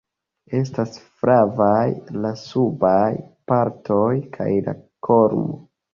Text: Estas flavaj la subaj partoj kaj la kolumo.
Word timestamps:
Estas 0.59 0.95
flavaj 1.25 2.17
la 2.23 2.31
subaj 2.45 3.05
partoj 3.53 4.11
kaj 4.39 4.49
la 4.71 4.75
kolumo. 5.11 5.61